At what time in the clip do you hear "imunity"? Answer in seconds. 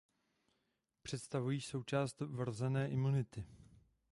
2.89-3.45